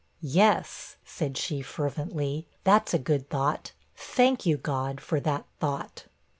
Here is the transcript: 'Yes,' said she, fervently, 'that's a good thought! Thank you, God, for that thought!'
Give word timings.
'Yes,' 0.19 0.95
said 1.05 1.37
she, 1.37 1.61
fervently, 1.61 2.47
'that's 2.63 2.91
a 2.95 2.97
good 2.97 3.29
thought! 3.29 3.71
Thank 3.95 4.47
you, 4.47 4.57
God, 4.57 4.99
for 4.99 5.19
that 5.19 5.45
thought!' 5.59 6.05